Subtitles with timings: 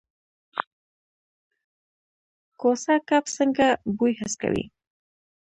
[2.59, 3.67] کوسه کب څنګه
[3.97, 4.65] بوی حس کوي؟